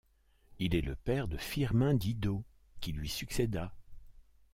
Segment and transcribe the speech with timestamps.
[0.57, 2.43] Il est le père de Firmin Didot
[2.79, 3.71] qui lui succéda.